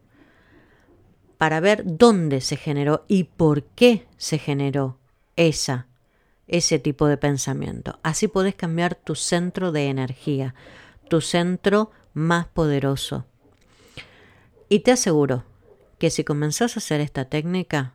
para 1.39 1.59
ver 1.59 1.81
dónde 1.85 2.41
se 2.41 2.55
generó 2.55 3.03
y 3.07 3.23
por 3.23 3.63
qué 3.63 4.05
se 4.17 4.37
generó 4.37 4.99
esa 5.35 5.87
ese 6.47 6.77
tipo 6.77 7.07
de 7.07 7.17
pensamiento. 7.17 7.97
Así 8.03 8.27
podés 8.27 8.53
cambiar 8.53 8.93
tu 8.93 9.15
centro 9.15 9.71
de 9.71 9.87
energía, 9.87 10.53
tu 11.09 11.19
centro 11.19 11.89
más 12.13 12.45
poderoso. 12.45 13.25
Y 14.69 14.81
te 14.81 14.91
aseguro 14.91 15.45
que 16.01 16.09
si 16.09 16.23
comenzás 16.23 16.75
a 16.75 16.79
hacer 16.79 16.99
esta 16.99 17.25
técnica, 17.25 17.93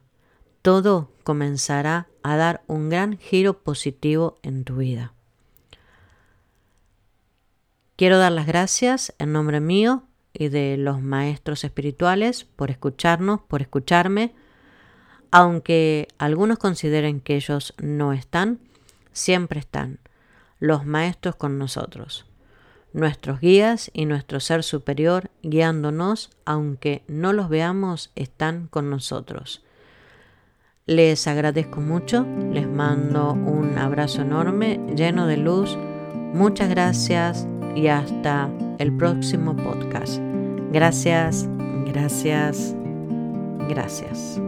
todo 0.63 1.11
comenzará 1.25 2.07
a 2.23 2.37
dar 2.37 2.63
un 2.69 2.89
gran 2.89 3.19
giro 3.19 3.65
positivo 3.65 4.39
en 4.45 4.63
tu 4.63 4.77
vida. 4.77 5.13
Quiero 7.97 8.19
dar 8.19 8.31
las 8.31 8.47
gracias 8.47 9.13
en 9.19 9.33
nombre 9.33 9.59
mío 9.59 10.05
y 10.33 10.51
de 10.51 10.77
los 10.77 11.03
maestros 11.03 11.65
espirituales 11.65 12.45
por 12.45 12.71
escucharnos, 12.71 13.41
por 13.41 13.61
escucharme 13.61 14.37
aunque 15.33 16.07
algunos 16.17 16.59
consideren 16.59 17.19
que 17.21 17.35
ellos 17.35 17.75
no 17.83 18.13
están, 18.13 18.61
siempre 19.13 19.59
están 19.59 19.99
los 20.61 20.87
maestros 20.87 21.35
con 21.35 21.59
nosotros, 21.59 22.25
nuestros 22.97 23.41
guías 23.41 23.91
y 23.93 24.07
nuestro 24.07 24.41
ser 24.41 24.63
superior 24.65 25.31
guiándonos, 25.43 26.31
aunque 26.45 27.05
no 27.07 27.33
los 27.33 27.49
veamos, 27.49 28.11
están 28.17 28.67
con 28.69 28.91
nosotros. 28.91 29.63
Les 30.87 31.27
agradezco 31.27 31.81
mucho, 31.81 32.27
les 32.53 32.67
mando 32.67 33.33
un 33.33 33.77
abrazo 33.77 34.23
enorme, 34.23 34.81
lleno 34.97 35.27
de 35.27 35.37
luz. 35.37 35.77
Muchas 36.33 36.71
gracias 36.71 37.47
y 37.75 37.89
hasta 37.89 38.49
el 38.79 38.97
próximo 38.97 39.55
podcast. 39.57 40.19
Gracias, 40.73 41.49
gracias, 41.87 42.75
gracias. 43.69 44.41